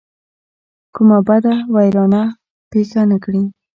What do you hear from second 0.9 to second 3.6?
کومه بده ویرانه پېښه نه کړي.